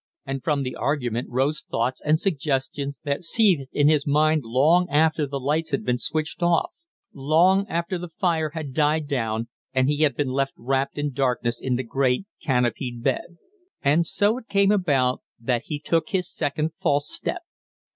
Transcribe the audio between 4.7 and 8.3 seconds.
after the lights had been switched off, long after the